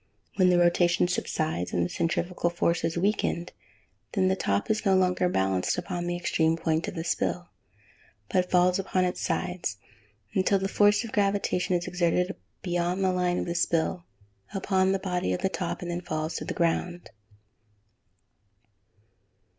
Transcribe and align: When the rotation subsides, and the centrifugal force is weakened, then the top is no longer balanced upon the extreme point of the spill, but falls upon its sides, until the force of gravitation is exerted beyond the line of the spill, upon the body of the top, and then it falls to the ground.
When 0.37 0.49
the 0.49 0.57
rotation 0.57 1.07
subsides, 1.07 1.71
and 1.73 1.85
the 1.85 1.89
centrifugal 1.89 2.49
force 2.49 2.83
is 2.83 2.97
weakened, 2.97 3.51
then 4.13 4.29
the 4.29 4.35
top 4.35 4.71
is 4.71 4.83
no 4.83 4.95
longer 4.95 5.29
balanced 5.29 5.77
upon 5.77 6.07
the 6.07 6.15
extreme 6.15 6.57
point 6.57 6.87
of 6.87 6.95
the 6.95 7.03
spill, 7.03 7.49
but 8.27 8.49
falls 8.49 8.79
upon 8.79 9.05
its 9.05 9.21
sides, 9.21 9.77
until 10.33 10.57
the 10.57 10.67
force 10.67 11.03
of 11.03 11.11
gravitation 11.11 11.75
is 11.75 11.85
exerted 11.85 12.35
beyond 12.63 13.03
the 13.03 13.13
line 13.13 13.37
of 13.37 13.45
the 13.45 13.53
spill, 13.53 14.05
upon 14.55 14.91
the 14.91 14.97
body 14.97 15.33
of 15.33 15.41
the 15.43 15.49
top, 15.49 15.83
and 15.83 15.91
then 15.91 15.99
it 15.99 16.07
falls 16.07 16.35
to 16.37 16.45
the 16.45 16.55
ground. 16.55 17.11